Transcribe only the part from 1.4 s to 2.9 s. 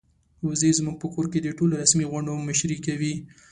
د ټولو رسمي غونډو مشري